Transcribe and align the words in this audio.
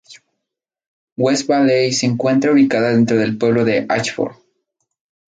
West 1.15 1.45
Valley 1.47 1.91
se 1.93 2.07
encuentra 2.07 2.53
ubicada 2.53 2.89
dentro 2.89 3.17
del 3.17 3.37
pueblo 3.37 3.63
de 3.65 3.85
Ashford. 3.87 4.35